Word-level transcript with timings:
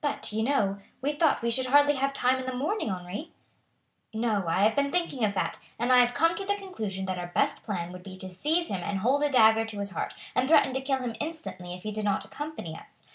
"But, 0.00 0.32
you 0.32 0.42
know, 0.42 0.78
we 1.02 1.12
thought 1.12 1.42
we 1.42 1.50
should 1.50 1.66
hardly 1.66 1.96
have 1.96 2.14
time 2.14 2.38
in 2.38 2.46
the 2.46 2.54
morning, 2.56 2.88
Henri!" 2.90 3.32
"No, 4.14 4.46
I 4.48 4.62
have 4.62 4.74
been 4.74 4.90
thinking 4.90 5.24
of 5.26 5.34
that, 5.34 5.58
and 5.78 5.92
I 5.92 5.98
have 5.98 6.14
come 6.14 6.34
to 6.36 6.46
the 6.46 6.56
conclusion 6.56 7.04
that 7.04 7.18
our 7.18 7.26
best 7.26 7.62
plan 7.62 7.92
would 7.92 8.02
be 8.02 8.16
to 8.16 8.30
seize 8.30 8.68
him 8.68 8.80
and 8.82 9.00
hold 9.00 9.22
a 9.24 9.28
dagger 9.30 9.66
to 9.66 9.80
his 9.80 9.90
heart, 9.90 10.14
and 10.34 10.48
threaten 10.48 10.72
to 10.72 10.80
kill 10.80 11.00
him 11.00 11.16
instantly 11.20 11.74
if 11.74 11.82
he 11.82 11.92
did 11.92 12.06
not 12.06 12.24
accompany 12.24 12.74
us. 12.78 12.94